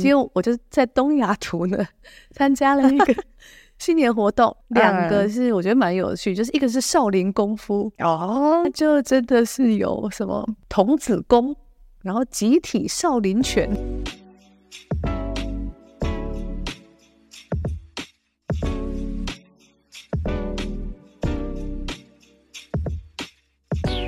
[0.00, 1.78] 结果我就在东雅图呢
[2.34, 3.14] 参加了一个
[3.78, 11.54] 新年活动，两个是我觉得蛮有趣，就是一个是少林功夫哦，就真的是有什么童子功，
[12.02, 13.70] 然后集体少林拳。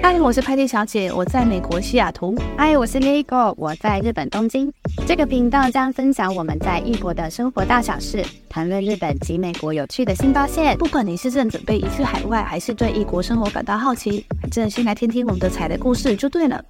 [0.02, 2.34] 嗨，我是派蒂小姐，我在美国西雅图。
[2.56, 4.72] 嗨，我是 Lego，我在日本东京。
[5.04, 10.76] 这个频道将分享我们在异国的生活大小事，谈论日本及美国有趣的新发现。
[10.78, 16.64] 不管你是正准备移去海外，还是对异国生活感到好奇，反正先来听听我们的彩的故事就对了。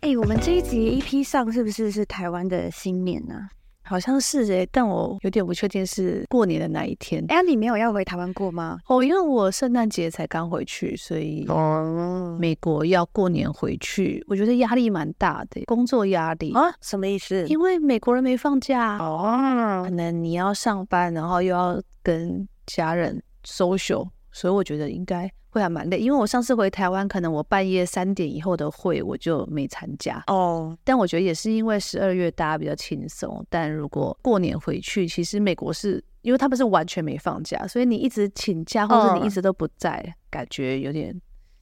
[0.00, 3.57] 哎，我们这一集 EP 上是不是是台湾的新年呢、啊？
[3.88, 7.24] 好像是诶、欸，但我有点不确定是过年的哪一天。
[7.28, 8.78] 哎、欸，你没有要回台湾过吗？
[8.86, 16.70] 哦，因为我圣诞节才刚回去，所以哦，美国要过年回去，我觉得压力蛮大的，工作压力啊？
[16.82, 17.46] 什么意思？
[17.48, 25.30] 因为美国人没放假哦，可能你要上班，然后又要跟家人 social，所以我觉得应该。
[25.58, 30.68] 会还蛮累，因为我上次回台湾，可能我半夜三点以后的会我就没参加哦。
[30.70, 30.78] Oh.
[30.84, 40.12] 但我觉得也是因为十二月大家比较轻松，但如果过年回去，其实美国是因为他们是完全没放假，所以你一直请假或者你一直都不在，oh.
[40.30, 41.14] 感觉有点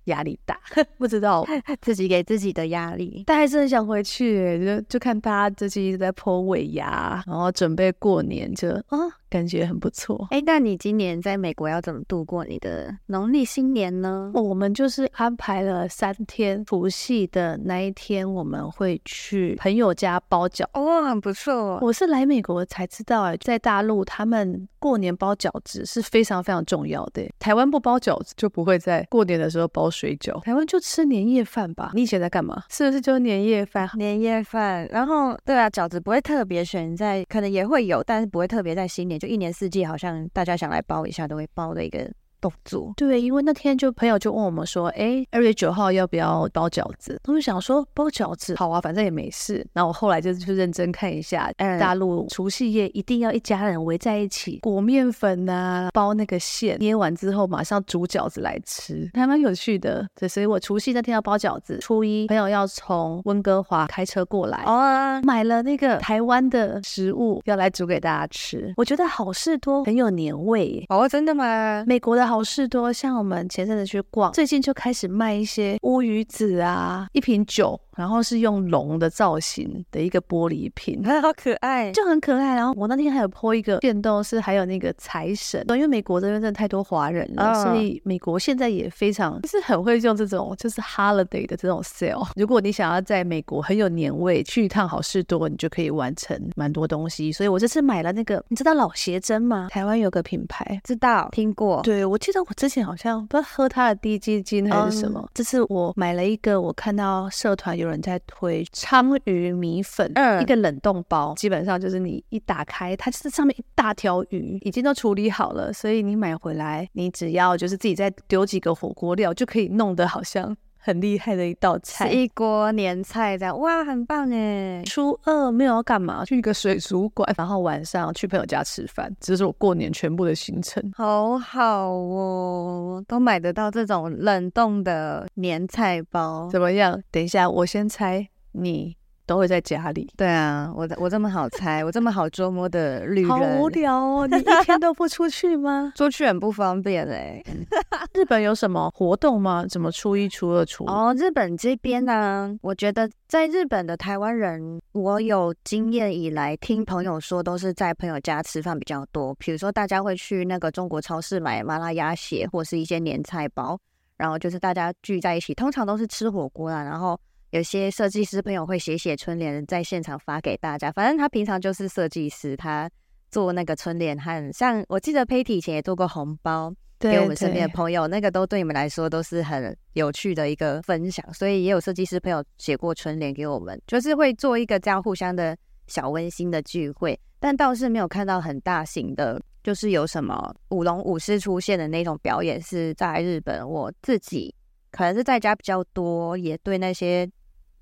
[0.07, 0.59] 压力大。
[0.99, 1.47] 不知道
[1.81, 4.65] 自己给自己的压力，但还是很想回去。
[4.65, 8.99] 就就看大家最近一直在 po 尾牙，然后准备过年就，就啊。
[9.29, 10.29] 感觉很不错。
[10.31, 14.31] 哎，那你今年在美国要怎么度过你的农历新年呢？
[14.33, 20.65] 我们就是安排了三天，除夕的那一天我们会去朋友家包饺。
[20.75, 21.81] 哦，很不错。
[21.83, 27.29] 我是来美国才知道，哎，在大陆他们过年包饺子是非常非常重要的。
[27.41, 30.39] 台湾不包饺子，就不会在过年的时候包水饺。
[30.43, 31.91] 台湾就吃年夜饭吧？
[31.95, 32.63] 你以前在干嘛？
[32.69, 33.89] 是不是就年夜饭？
[33.97, 34.87] 年夜饭。
[34.93, 39.19] 然后，对啊，饺子不会特别选在，可能也会有，但是不会特别在新年。
[39.19, 42.13] 就一年四季，好像大家想来包一下，都会包的一个。
[42.41, 47.19] 动作对，因为那天就朋友就问我们说，哎，二月九号要不要包饺子？
[47.27, 49.67] 我就想说包饺子好啊，反正也没事。
[49.73, 60.07] 然后我后来就去认真看一下，嗯，大陆除夕夜一定要一家人围在一起裹面粉啊，包那个馅，捏完之后马上煮饺子来吃，还蛮有趣的。
[60.15, 68.73] 对，所以我除夕那天要包饺子，初一朋友要从温哥华开车过来，哦，买了那个台湾的食物要来煮给大家吃。
[68.77, 71.83] 我觉得好事多很有年味哦，真的吗？
[71.87, 72.27] 美国的。
[72.27, 77.81] 好好事多，像我们前阵子去逛，最近就开始卖一些乌鱼子啊，一瓶酒。
[77.97, 82.55] 然后是用龙的造型的一个玻璃瓶， 好可爱，就很可爱。
[82.55, 92.29] 然后我那天还有 po 一个电动，是还有那个财神，因为美国这边真的太多华人了，哦、所以美国现在也非常就是很会用这种就是 holiday 的这种 sale。
[92.37, 97.33] 如果你想要在美国很有年味，去一趟好事多，你就可以完成蛮多东西。
[97.33, 99.69] 所以我这次买了那个，你知道老协珍吗？
[99.71, 101.81] 台湾有个品牌，知道听过。
[101.83, 105.21] 对，我记得我之前好像不知道喝它的滴鸡精还是什么。
[105.23, 107.86] 嗯、这次我买了一个，我看到社团有。
[107.87, 124.81] 有人在推鲳鱼米粉，嗯，一个冷冻包，基本上就是你一打开，它就是上面一大条鱼，已经都处理好了，所以你买回来，你只要就是自己再丢几个火锅料，就可以弄得好像很厉害的一道菜，是一锅年菜这样，哇，很棒哎！
[124.87, 137.03] 初二没有要干嘛，去一个水族馆，然后晚上去朋友家吃饭，这是我过年全部的行程，好好哦，都买得到这种冷冻的年菜包，怎么样？
[137.11, 138.97] 等一下，我先猜你。
[139.27, 140.09] 都会在家里。
[140.17, 144.27] 对啊，我我这么好猜，我这么好捉摸的旅人，好无聊哦！
[144.27, 145.93] 你一天都不出去吗？
[145.99, 147.43] 出去很不方便哎。
[148.15, 149.67] 日本有什么活动吗？
[149.69, 159.35] 怎么初一、初二、初哦，日本这边呢，我觉得在日本的台湾人，我有经验以来听朋友说，都是在朋友家吃饭比较多。
[159.35, 163.79] 比如说，大家会去那个中国超市买麻辣鸭血，或是一些年菜包，
[164.17, 167.19] 然后就是大家聚在一起，通常都是吃火锅啦，然后。
[167.51, 170.91] 有些设计师朋友会写写春联，在现场发给大家。
[170.91, 172.91] 反正他平常就是设计师，他
[173.31, 181.25] 做那个春联，和像我记得 Patty 以前也做过红包给我们身边的朋友，那个都对你们来说都是很有趣的一个分享。
[181.33, 185.57] 所以也有设计师朋友写过春联给我们，就是会做一个这样互相的
[185.87, 187.19] 小温馨的聚会。
[187.39, 193.69] 但倒是没有看到很大型的，就是有什么舞龙舞狮出现的那种表演，是在日本。
[193.69, 194.53] 我自己
[194.97, 197.29] 可能是在家比较多，也对那些。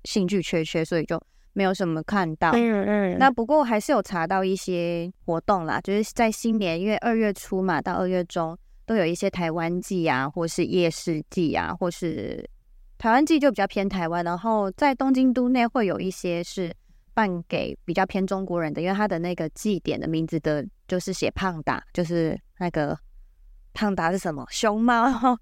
[0.07, 1.19] 兴趣缺缺，所以就
[1.53, 2.51] 没有什么看到。
[2.51, 3.17] 嗯嗯。
[3.17, 12.47] 那不过还是有查到一些活动啦，就是在新年，因为二月初嘛，到二月中都有一些台湾祭啊，或是夜市祭啊，或是
[12.99, 16.71] 台湾祭就比较偏台湾，然后在东京都内会有一些是
[17.15, 22.95] 办给比较偏中国人的，因为他的那个祭典的名字的就是写胖达，就是那个
[23.73, 25.35] 胖达是什么熊猫。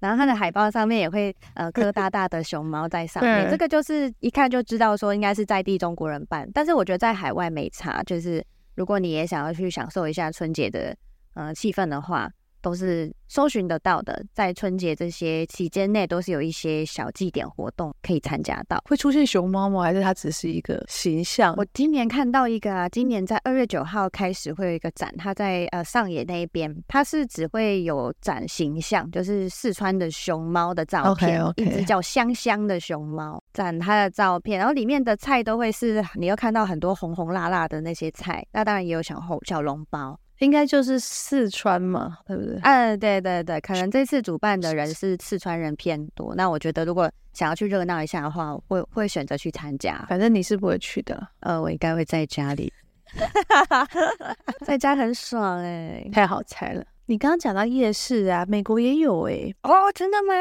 [0.00, 6.48] 然后它的海报上面也会呃刻大大的熊猫在上面， 这个就是一看就知道说应该是在地中国人办。
[6.52, 8.44] 但是我觉得在海外没差，就是
[8.74, 10.96] 如果你也想要去享受一下春节的
[11.34, 12.30] 呃气氛的话。
[12.60, 18.82] 都是搜寻得到的，在春节这些期间内，都是有一些小祭典活动可以参加到。
[18.88, 19.82] 会出现熊猫吗？
[19.82, 21.54] 还是它只是一个形象？
[21.56, 31.64] 我今年看到一个啊，今年在二月九号开始会有一个展，它在呃上野那一边，它是只会有展形象，就是四川的熊猫的照片，okay, okay.
[31.64, 40.18] 一只叫香香的熊猫，展它的照片，然后里面的菜都会是你又看到很多红红辣辣的那些菜，那当然也有小红小笼包。
[40.40, 42.58] 应该就是四川嘛，对不对？
[42.62, 46.34] 嗯，对对对，可能这次主办的人是四川人偏多。
[46.34, 50.04] 那我觉得，如果想要去热闹一下的话，会会选择去参加。
[50.08, 52.72] 反正你是不会去的，呃，我应该会在家里，
[54.64, 56.84] 在家很爽哎、欸，太好猜了。
[57.04, 60.32] 你刚刚讲到夜市啊，美国也有哎、欸，哦，真的吗？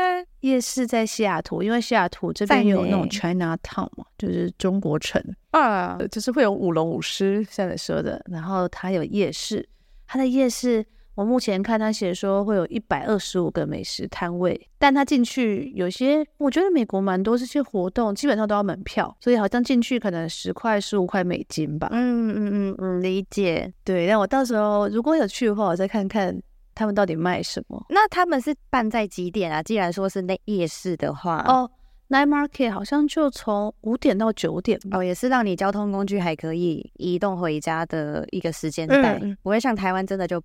[0.42, 9.68] 夜市在西雅图，因为西雅图这边有那种 China Town 嘛，就是中国城啊，就是会有舞龙舞狮，像你说的，然后它有夜市。
[10.12, 10.84] 它的夜市，
[11.14, 21.90] 我目前看他写说会有一百二十五个美食摊位，但他进去有些，我觉得美国蛮多这些活动，基本上都要门票，所以好像进去可能十块、十五块美金吧。
[21.92, 23.72] 嗯嗯嗯嗯，理解。
[23.84, 26.36] 对，那我到时候如果有去的话，我再看看
[26.74, 27.86] 他们到底卖什么。
[27.90, 29.62] 那他们是办在几点啊？
[29.62, 31.70] 既然说是那夜市的话，哦。
[32.10, 40.42] Night Market 好像就从五点到九点哦，也是让你交通工具还可以移动回家的一个时间带，嗯、不会像台湾真的就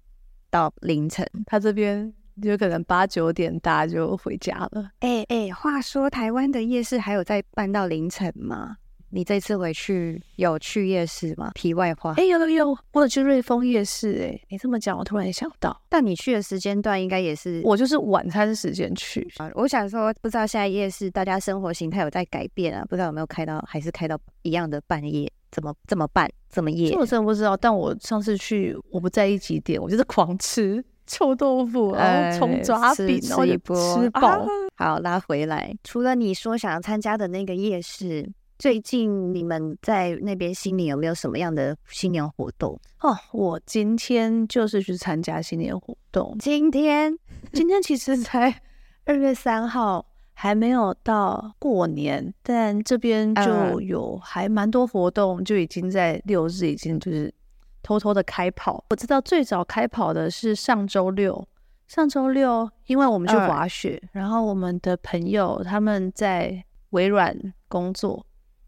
[0.51, 1.27] 到凌晨。
[1.47, 2.13] 他这边
[2.43, 4.91] 就可能八九点大家就回家了。
[5.01, 8.77] 哎哎，话说台湾的夜市还有在办到凌晨吗？
[9.15, 11.53] 你这次回去有去夜市吗？
[11.55, 14.25] 题外话，哎、欸，有有有，我有去瑞丰夜市、欸。
[14.25, 19.49] 哎，你这么讲，我突然想到，但你去的时间段应该也是我就是晚餐时间去啊。
[19.55, 22.85] 我想说，不知道现在夜市大家生活形态有在改变啊？
[22.91, 25.33] 不知道有没有开到，还是开到一样的半夜？
[25.53, 26.29] 怎么怎么办？
[26.49, 26.97] 怎么夜？
[26.97, 27.57] 我真的不知道。
[27.57, 34.47] 但我上次去，我不在意几点，我就是狂吃臭豆腐，然后葱抓饼，然后一波吃饱、啊。
[34.75, 35.73] 好，拉回来。
[35.85, 38.29] 除了你说想要参加的那个夜市。
[38.59, 42.79] 最近你们在那边新年有没有什么样的新年活动？
[43.01, 46.37] 哦，我今天就是去参加新年活动。
[46.39, 47.19] 今天，
[47.53, 48.63] 今天其实才
[49.05, 57.35] 二月三号，还没有到过年，但这边就有还蛮多活动，就已经在六日已经就是
[57.83, 58.83] 偷偷的开跑。
[58.91, 61.47] 我知道最早开跑的是上周六，
[61.89, 67.37] 上周六因为我们去滑雪，然后我们的朋友他们在微软
[67.69, 68.25] 工作。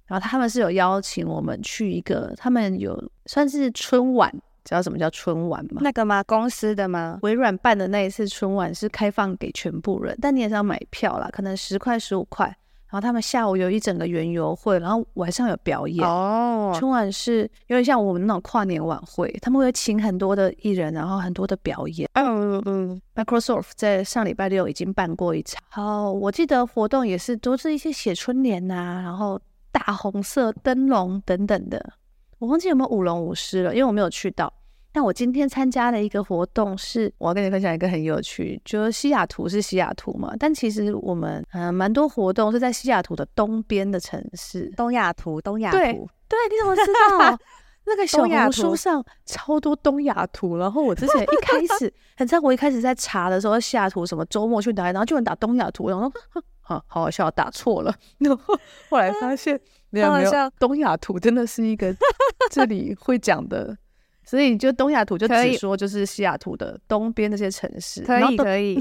[0.06, 4.30] 然后他们是有邀请我们去一个，他们有算是春晚，
[4.64, 5.80] 知道什么叫春晚吗？
[5.82, 6.22] 那个吗？
[6.22, 7.18] 公司的吗？
[7.22, 12.46] 微软办的那一次春晚是开放给全部人，但你也是要买票啦，可能十块十五块。
[12.88, 16.08] 然后他们下午有一整个园游会，然后晚上有表演。
[16.08, 22.08] 哦，春晚是有点像我们那种跨年晚会，他们会请很多的艺人，然后很多的表演。
[22.12, 25.60] 嗯嗯嗯，Microsoft 在上礼拜六已经办过一场。
[25.68, 29.38] 好，我记得活动也是都是一些写春联呐、啊，然后。
[29.76, 31.92] 大红色灯笼等等的，
[32.38, 34.50] 我忘记有没有舞龙舞狮了，因为我没有去到。
[34.90, 44.72] 但我今天参加的一个活动是，我要跟你分享一个很有趣，就是西雅图是西雅图嘛，但其实我们嗯蛮多活动是在西雅图的东边的城市。
[44.74, 47.38] 东雅图，东雅图，对，对，你怎么知道？
[47.84, 56.10] 那个小红书上超多东雅图，然后我之前一开始，很像我一开始在查的时候，西雅图什么周末去哪里，然后就能打东雅图，然后
[56.66, 56.76] 说。
[56.76, 57.94] 好好好笑，打错了。
[58.18, 58.58] 然后
[58.90, 59.58] 后来发现，
[59.90, 61.94] 没有没有，东雅图真的是一个
[62.50, 63.76] 这里会讲的，
[64.24, 68.02] 所以就东雅图就只说就是西雅图的东边那些城市。
[68.02, 68.78] 可以可以，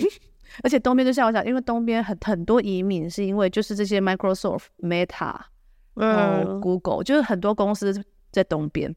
[0.63, 5.35] 而且东边就像我讲，因为东边很很多移民，是因为就是这些 Microsoft、Meta，
[5.95, 8.95] 嗯 Google，就是很多公司在东边。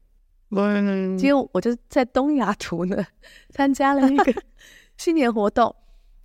[0.51, 3.05] 嗯，结果我就在东雅图呢
[3.51, 4.33] 参加了一个
[4.97, 5.75] 新年活动。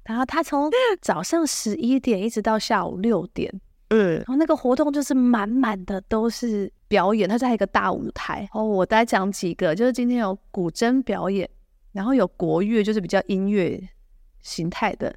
[0.04, 0.70] 然后他从
[1.00, 3.52] 早上十一点一直到下午六点，
[3.88, 8.49] 嗯，然后那个活动就是满满的都是表演，他在一个大舞台。
[8.52, 11.49] 哦，我再讲几个，就是今天有古筝表演，
[11.92, 13.80] 然后有国乐，就是比较音乐
[14.42, 15.14] 形态的，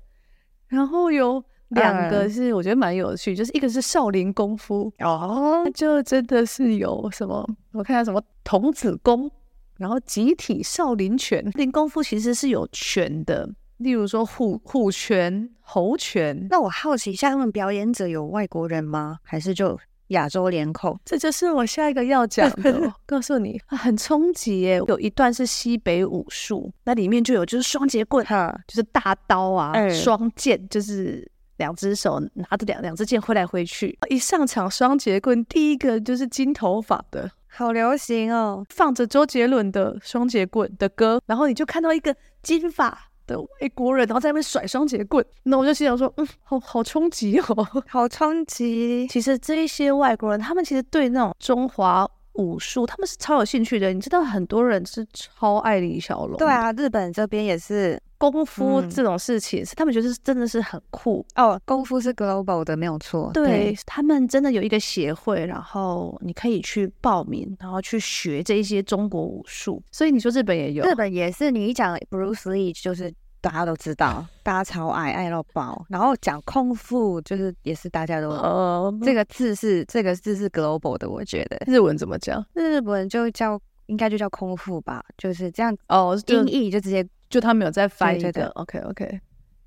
[0.68, 9.30] 然后有两个是我觉得蛮有趣，就是一个是少林功夫哦，就真的是有什么，我看下什么童子功，
[9.76, 13.50] 然后集体少林拳，少林功夫其实是有拳的。
[13.78, 16.48] 例如说虎虎拳、猴拳。
[16.50, 19.20] 那我好奇一下，他们表演者有外国人吗？
[19.24, 21.00] 还是就亚洲脸孔？
[21.04, 22.94] 这就是我下一个要讲的。
[23.06, 24.82] 告诉你，很冲击耶！
[24.88, 33.98] 有一段是西北武术，那里面就有就是双截棍，哈，就是大刀啊，双、嗯、剑，就是两只手拿着两两支剑挥来挥去。
[34.10, 37.30] 一上场双截棍，第一个就是金头发的。
[37.50, 49.06] 好流行哦，放着周杰伦的双截棍的歌，然后你就看到一个金发的外国人，然后在那边甩双节棍，那我就心想说，嗯，好好冲击哦， 好冲击。
[49.08, 53.94] 其实这一些外国人，他们其实对那种中华武术，他们是超有兴趣的。
[53.94, 56.38] 你知道，很多人是超爱李小龙。
[56.38, 58.02] 对啊，日本这边也是。
[58.18, 61.60] 功夫这种事情，是、嗯、他们觉得是真的是很酷哦。
[61.66, 63.30] 功夫是 global 的，没有错。
[63.34, 69.82] 对，对他们真的有一个协会，然后你可以去报名，然后去学这一些中国武术。
[69.92, 71.52] 所以你说日本也有，日本也是。
[71.52, 75.86] 你一讲 Bruce Lee，就是大家都知道，大家超爱爱到爆。
[75.88, 81.62] 然后讲空腹，就是也是大家都呃，这个字是这个字是 global 的，我觉得。
[81.68, 82.44] 日文怎么讲？
[82.54, 86.20] 日本就叫应该就叫空腹吧，就是这样哦。
[86.28, 87.08] 音译就直接。
[87.30, 89.20] 就他们有在翻译的，OK OK，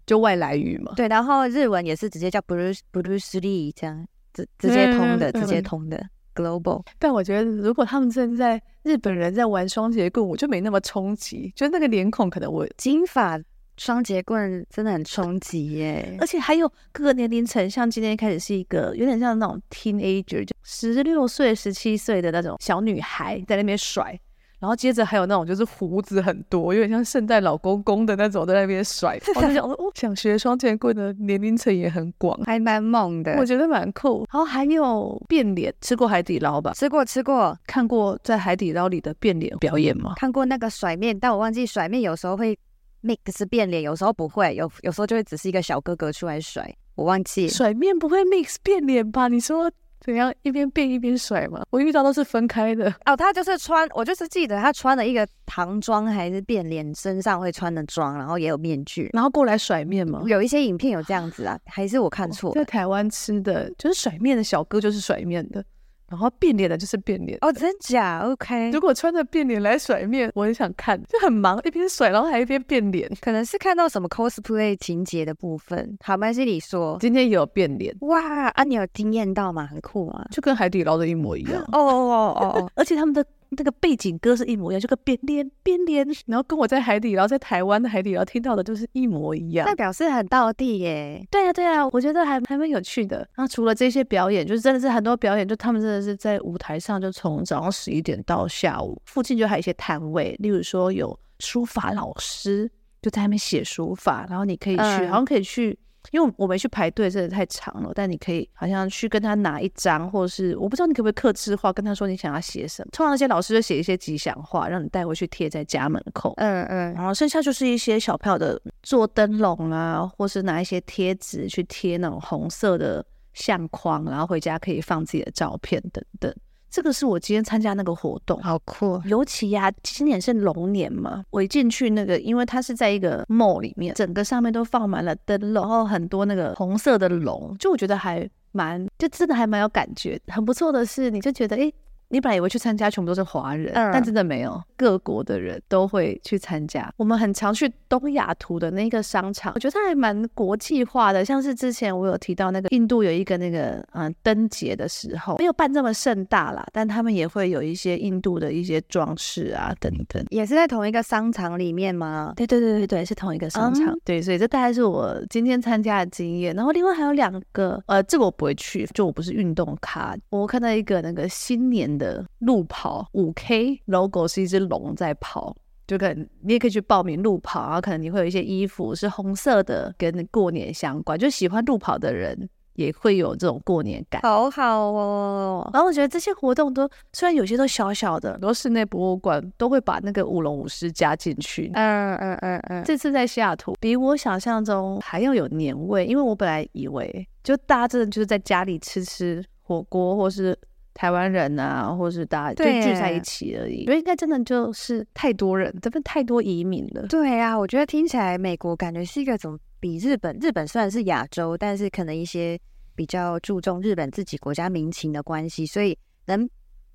[0.07, 0.93] 就外来语嘛。
[0.97, 6.83] 对，然后日文也是直接叫 Bruce Bruce Lee 这样，直直接通的，直接通的、嗯、Global。
[6.99, 11.53] 但我觉得如果他们正在日本人在玩双截棍，我就没那么冲击。
[11.55, 13.39] 就那个脸孔，可能我金发
[13.77, 16.17] 双截棍真的很冲击耶。
[16.19, 24.19] 而且还有各个年龄层，像今天开始是一个有点像那种 teenager，就十六岁、十七岁的那种小女孩在那边甩。
[24.61, 29.19] 然后接着还有那种就是胡子很多，有点像圣诞老公公的那种，在那边甩。
[29.35, 34.27] 我就想说，哦，想学双截棍的年龄层也很广，还蛮猛的，我觉得蛮酷。
[34.31, 36.73] 然后还有变脸，吃过海底捞吧？
[36.75, 37.59] 吃过，吃过。
[37.67, 40.13] 看过在海底捞里的变脸表演吗？
[40.17, 42.59] 看过那个甩面，但我忘记甩面有时候会
[43.03, 47.49] mix 变脸，有时候不会，有有时候就会只是一个小哥哥出来甩，我忘记。
[47.49, 49.29] 甩面不会 mix 变脸吧？
[49.29, 49.71] 你说？
[50.01, 51.63] 怎样一边变一边甩吗？
[51.71, 53.17] 我遇到都是分开的 哦。
[53.17, 60.23] 他就是穿，我就是记得他穿了一个唐装还是变脸，身上会穿的装，然后也有面具，然后过来甩面吗？
[60.27, 62.55] 有一些影片有这样子啊，还是我看错了？
[62.55, 65.63] 在台湾吃的就是甩面的小哥，就是甩面的。
[66.11, 68.71] 然后变脸的就是变脸哦，真假？OK。
[68.73, 75.97] 如果穿着变脸来甩面，我很想看，就很忙，一边甩然后还一边变脸，可能是看到什么 cosplay 情节的部分。
[76.03, 79.67] 好，麦西里说今天也有变脸哇啊，你有惊艳到吗？
[79.67, 81.63] 很酷啊，就跟海底捞的一模一样。
[81.73, 83.25] 哦哦哦哦， 而且他们的。
[83.51, 91.27] 那个背景歌是一模一样，就跟变脸变脸，然后跟我在海底捞，在台湾的海底捞听到的都是一模一样，那表示很道地耶。
[91.31, 93.29] 对啊对啊，我觉得还还蛮有趣的。
[93.37, 102.71] 那除了这些表演，就是真的是很多表演，就他们真的是在舞台上，就从早上十一点到下午，附近就还有一些摊位，例如说有书法老师
[103.03, 105.79] 就在那边写书法，然后你可以去，嗯、好像可以去。
[106.11, 107.93] 因为我没去排队，真的太长了。
[107.95, 112.89] 但你可以好像去跟他拿一张，或者是我不知道你可不可以客制化，跟他说你想要写什么。
[112.93, 116.33] 通常那些老师就写一些吉祥话，让你带回去贴在家门口。
[116.39, 116.95] 嗯嗯。
[116.95, 123.05] 然后剩下就是一些小票的做灯笼啊，或是拿一些贴纸去贴那种红色的
[123.35, 126.35] 相框，然后回家可以放自己的照片等等。
[126.71, 129.01] 这个是我今天参加那个活动，好酷！
[129.05, 140.21] 尤其呀、啊，今年是龙年嘛，我一进去那个，因为它是在一个 mall 里面，整个上面都放满了灯笼，然后很多那个红色的龙，就我觉得还蛮，就真的还蛮有感觉。
[140.29, 141.75] 很不错的是，你就觉得诶。
[142.13, 146.91] 你本来以为去参加全部都是华人，嗯，但真的没有，各国的人都会去参加。
[146.97, 151.23] 我们很常去东雅图的那个商场，我觉得它还蛮国际化的。
[151.23, 160.25] 像是之前我有提到那个印度有一个那个嗯灯节的时候，没有办这么盛大啦，但他们也会有一些印度的一些装饰啊等等。
[160.31, 162.33] 也是在同一个商场里面吗？
[162.35, 163.89] 对对对对对，是同一个商场。
[163.89, 166.57] 嗯、对，所以这大概是我今天参加的经验。
[166.57, 170.17] 然后另外还有两个，呃，这个我不会去，就我不是运动咖。
[170.31, 175.55] 我看到一个那个新年的路跑五 K logo 是一只龙在跑，
[175.87, 185.69] 就可能你也可以去报名路跑，然后可能你会有一些衣服是红色的，跟过年相关，就喜欢路跑的人也会有这种过年感，好好哦。
[185.75, 191.71] 然后我觉得这些活动都虽然有些都小小的，很多室内博物馆都会把那个舞龙舞狮加进去。
[191.75, 200.57] 嗯嗯嗯嗯，这次在西雅图比我想象中还要有年味，因为我本来以为就大家真的就是在家里吃吃火锅或是。
[200.93, 207.07] 台湾人啊，或是大家就聚在一起而已，我觉得应该真的就是太多人，这边太多移民了。
[207.07, 212.59] 对啊，我觉得听起来美国感觉是一个总比日本，日本虽然是亚洲，但是可能一些
[212.95, 216.49] 比较注重日本自己国家民情的关系，所以能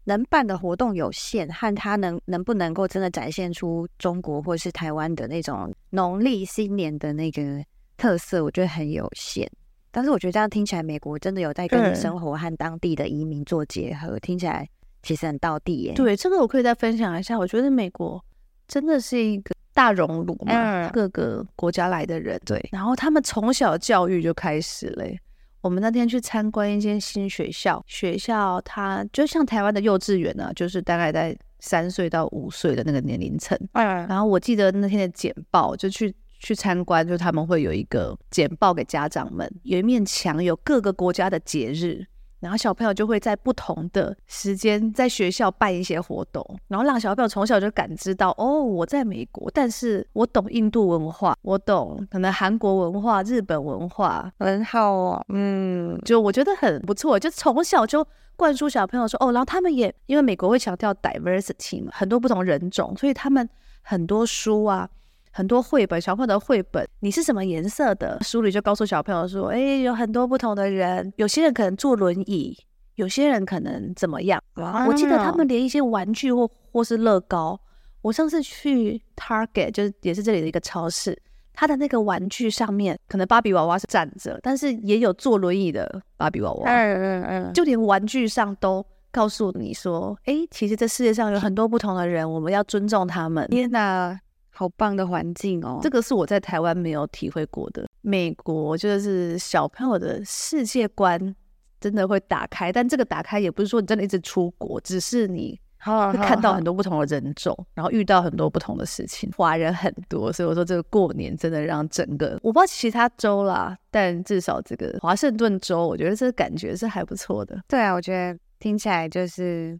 [0.03, 7.63] 能办的活动有限，和他能能不能够真的展现出中国或是台湾的那种农历新年的那个
[7.97, 9.49] 特色，我觉得很有限。
[9.95, 14.67] 但是我觉得这样听起来，美国真的有在跟你生活和当地的移民做结合，听起来
[15.01, 15.93] 其实很道地耶。
[15.93, 17.39] 对，这个我可以再分享一下。
[17.39, 18.21] 我觉得美国
[18.67, 25.17] 真的是一个大熔炉嘛，嗯、各个国家来的人，对，然后他们从小教育就开始嘞。
[25.61, 33.57] 我们那天去参观一间新学校，学校它就像台湾的幼稚园呢、啊，就是大概在三岁到五岁的那个年龄层。
[33.71, 36.13] 嗯，然后我记得那天的简报就去
[36.45, 42.05] 去参观，就他们会有一个简报给家长们，有一面墙有各个国家的节日。
[42.41, 55.25] 然后小朋友就会在不同的时间在学校办一些活动，然后让小朋友从小就感知到，哦，我在美国，但是我懂印度文化，我懂可能韩国文化、日本文化，很好哦。
[55.29, 63.49] 嗯，就我觉得很不错，就从小就灌输小朋友说，哦，然后他们也因为美国会强调 diversity 嘛，很多不同人种，所以他们
[63.81, 64.87] 很多书啊。
[65.36, 68.18] 很多绘本，小朋友的绘本，你是什么颜色的？
[68.22, 72.58] 书里就告诉小朋友说，哎，有很多不同的人，有些人可能坐轮椅，
[72.96, 74.42] 有些人可能怎么样。
[74.88, 77.60] 我记得他们连一些玩具或或是乐高，
[78.01, 81.22] 我上次去 Target，就是也是这里的一个超市，
[81.54, 86.70] 它的那个玩具上面，可能芭比娃娃是站着，但是也有坐轮椅的芭比娃娃。
[86.72, 93.46] 嗯嗯嗯，就连玩具上都告诉你说，哎，其实这世界上有很多不同的人，我们要尊重他们。
[93.50, 94.18] 天哪！
[94.55, 95.79] 好棒的环境哦！
[95.83, 97.85] 这个是我在台湾没有体会过的。
[98.01, 101.35] 美国就是小朋友的世界观
[101.81, 109.29] 真的会打开，但这个打开也不是说你真的一直出国，只是你会看到很多不同的人种，然后遇到很多不同的事情。
[109.35, 117.62] 华人很多，所以我说这个过年真的让整个我不知道其他州啦，但至少这个华盛顿州，我觉得这个感觉是还不错的。
[117.67, 119.79] 对啊，我觉得听起来就是，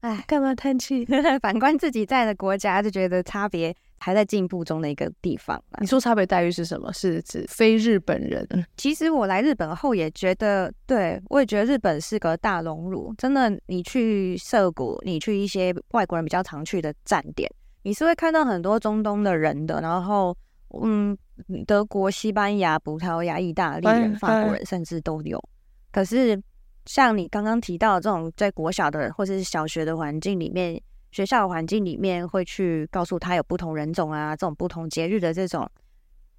[0.00, 1.04] 哎，干嘛叹气？
[1.42, 3.74] 反观自己在的国家，就觉得差别。
[4.00, 5.60] 还在进步中的一个地方。
[5.80, 6.92] 你说差别待遇是什么？
[6.92, 8.46] 是指非日本人？
[8.78, 13.12] 其实我来日本后也觉得，对，我也觉得日本是个大熔炉。
[13.18, 17.50] 真的，你去涩谷，你去一些外国人比较常去的站点，
[17.82, 19.80] 你是会看到很多中东的人的。
[19.80, 20.32] 然后，
[20.80, 21.18] 嗯，
[21.66, 25.42] 德国、西班牙、葡萄牙、意大利人、法国人甚至都有。
[25.90, 26.40] 可是，
[26.88, 30.82] 像你刚刚提到的这种在国小的或者是小学的环境里面。
[31.10, 35.66] 学校的环境里面会去告诉他有不同人种啊，这种不同节日的这种，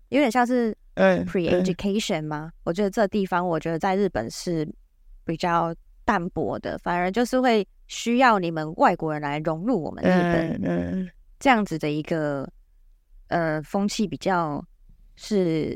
[0.10, 2.46] 有点像是 pre-education 吗？
[2.46, 4.72] 嗯嗯、我觉得这地方，我觉得在日本是
[5.26, 5.74] 比较
[6.06, 11.10] 淡薄的，反而就是会需要你们外国人来融入我们日本，嗯，
[11.40, 12.48] 这样子的一个
[13.30, 14.64] 呃风气比较
[15.16, 15.76] 是。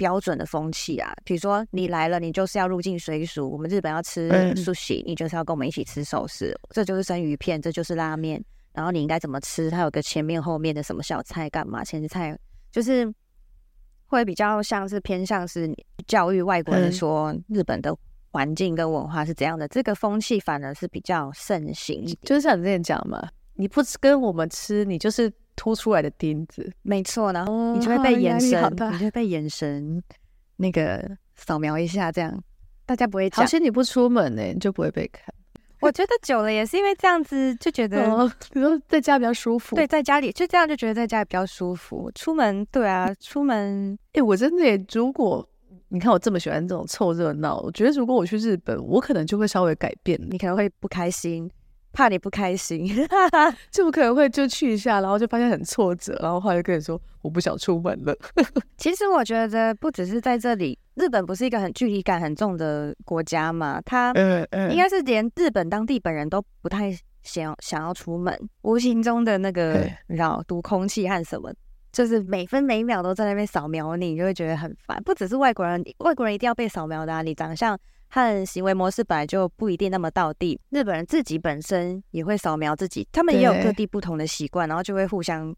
[0.00, 3.46] 标准的风气啊，比如说你来了，你就是要入境随俗。
[3.50, 6.58] 我们日本要吃 sushi，你就是要跟我们一起吃寿司。
[6.70, 8.42] 这就是生鱼片，这就是拉面。
[8.72, 9.68] 然后你应该怎么吃？
[9.68, 11.84] 它有个前面后面的什么小菜干嘛？
[11.84, 12.34] 前菜
[12.72, 13.12] 就是
[14.06, 15.70] 会比较像是偏向是
[16.06, 17.94] 教育外国人说日本的
[18.30, 19.68] 环境跟文化是怎样的。
[19.68, 25.30] 这个风气反而是比较盛行，就是像你之前讲嘛，你不跟我们吃，你就是。
[25.60, 30.02] 凸出来的钉子，没错，然后你就会被眼神，你就会被眼神
[30.56, 32.42] 那个扫描一下，这样
[32.86, 33.44] 大家不会讲。
[33.44, 35.24] 而且你不出门呢，你就不会被看。
[35.80, 39.76] 我觉得久了也是因为这样子，就觉得比如说在家比较舒服。
[39.76, 42.10] 对，在家里就这样就觉得在家里比较舒服。
[42.14, 45.46] 出门，对啊，出门，哎、欸，我真的也，如果
[45.88, 51.50] 你看我这么喜欢这种凑热闹，我觉得如果我去日本，我可能就会稍微改变，你可能会不开心。
[51.92, 52.86] 怕你不开心，
[53.70, 58.16] 就不可能会就去一下，然后就发现很挫折，然后后来就跟你说我不想出门了。
[58.78, 64.12] 其实我觉得不只是在这里，日本不是一个很距离感很重的国家嘛，它
[64.70, 71.52] 应该是连日本当地本人都不太想想要出门，无形中的那个你知道读空气和什么，
[71.92, 75.02] 就是每分每秒都在那边扫描你，你就会觉得很烦。
[75.02, 77.78] 不只是外国人，外国人一定要被扫描的啊，你长相。
[78.10, 85.54] 和行为模式本来就不一定那么到地，日本人自己本身也会扫描自己，他们也有各地不同的习惯，然后就会互相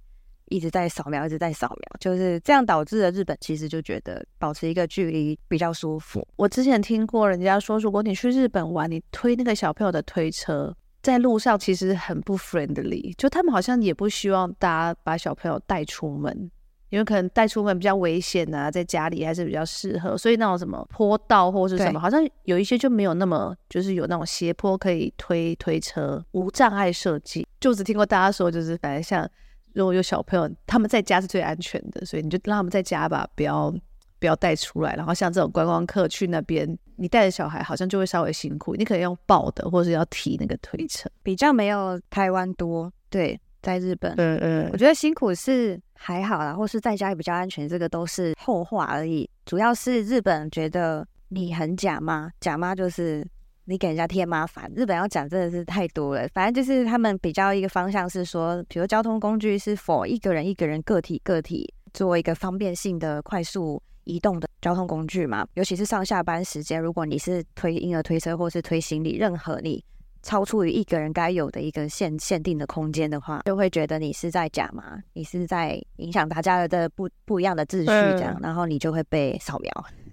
[0.51, 6.27] 一直在扫描，一直在扫描，就是这样导致了日本其实就觉得保持一个距离比较舒服。
[6.37, 16.51] 我之前听过人家说，如果你去日本玩，你推那个小朋友的推车，在路上其实很不 friendly，就他们好像也不希望大家把小朋友带出门。
[16.93, 27.47] 因为可能带出门比较危险啊，在家里还是比较适合，所以那种什么坡道或是什么，好像有一些就没有那么，就是有那种斜坡可以推推车，无障碍设计。
[27.59, 29.27] 就只听过大家说，就是反正像
[29.73, 33.75] 如果有小朋友，他们在家是最安全的，所以你就让他们在家吧，不要
[34.19, 34.95] 不要带出来。
[34.95, 42.93] 然后像这种观光客去那边，你带着小孩好像就会稍微辛苦，你可能用抱的，或者是要提那个推车，比较没有台湾多。
[43.09, 49.29] 对，在日本，嗯嗯，我觉得辛苦是还好啦，或是在家里比较安全，这个都是后话而已。
[49.47, 53.27] 主要是日本觉得你很假妈，假妈就是。
[53.65, 56.27] 你给人家添麻烦，日本要讲真的是太多了。
[56.35, 65.47] 反正就是他们比较一个方向是说，比如交通工具是 for 一个人一个人个体个体做一个方便性的快速移动的交通工具嘛。
[65.55, 69.83] 尤其是上下班时间，如果你是推婴儿推车或是推行李，任何你
[70.23, 79.71] 超出于一个人该有的一个限限定的空间的话，就会觉得你是在假嘛，你是在影响大家的不不一样的秩序这样，然后你就会被扫描。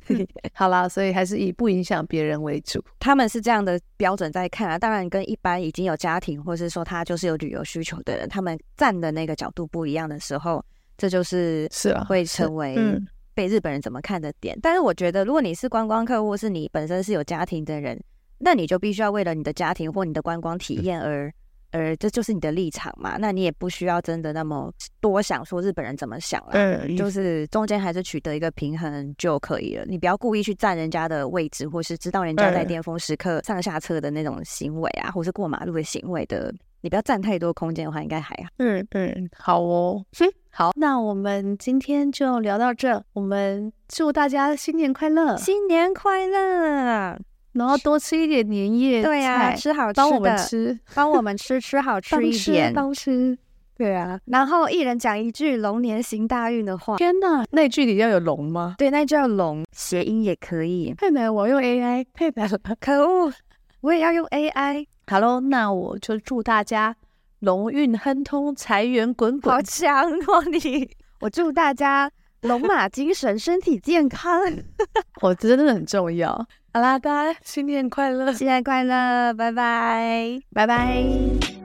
[0.54, 2.84] 好啦，所以还是以不影响别人为主。
[3.00, 4.80] 他们是这样的标准在看啊。
[4.80, 10.65] 当然，跟一般已经有家庭，或是说他就是有旅游需求的人，他们站的那个角度不一样的时候，
[10.98, 12.76] 这就是是啊，会成为
[13.36, 14.58] 被日本人怎么看的点。
[14.63, 18.02] 但是我觉得，如果你是观光客，或是你本身是有家庭的人，
[18.39, 21.32] 那你就必须要为了你的家庭或你的观光体验而。
[21.71, 29.86] 而，这就是你的立场嘛，那你也不需要真的那么多想说日本人怎么想啦，嗯，就是中间还是取得一个平衡就可以了。
[29.86, 38.49] 你不要故意去占人家的位置，或是知道人家在巅峰时刻上下车的那种行为啊，或是过马路的行为的，你不要占太多空间的话，应该还好。
[38.58, 40.04] 嗯嗯，好哦，
[40.49, 47.15] 好，那我们今天就聊到这，我们祝大家新年快乐，新年快乐。
[47.60, 53.38] 然后多吃一点年夜菜，对呀，吃好吃的，帮我们吃，帮我们吃，吃好 吃一点，帮吃，
[53.78, 54.19] 对啊。
[54.26, 56.95] 然后一人讲一句龙年行大运的话。
[56.95, 58.76] 天哪，那句里要有龙吗？
[58.78, 60.93] 对，那句要龙，谐音也可以。
[60.98, 63.32] 太难，我用 AI 太难了，可恶，
[63.82, 64.86] 我也要用 AI。
[65.08, 66.95] 好喽，那我就祝大家
[67.39, 69.54] 龙运亨通，财源滚滚。
[69.54, 70.89] 好强哦你！
[71.22, 72.10] 我祝大家
[72.43, 74.41] 龙马精神，身体健康。
[75.22, 76.48] 我觉得真的很重要。
[76.71, 78.32] 好啦，大家新年快乐！
[78.32, 79.34] 新年快乐！
[79.34, 81.59] 拜拜，拜拜。